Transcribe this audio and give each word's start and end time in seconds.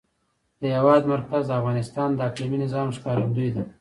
د 0.59 0.63
هېواد 0.75 1.01
مرکز 1.13 1.41
د 1.47 1.51
افغانستان 1.59 2.09
د 2.13 2.19
اقلیمي 2.29 2.57
نظام 2.65 2.87
ښکارندوی 2.97 3.49
ده. 3.55 3.63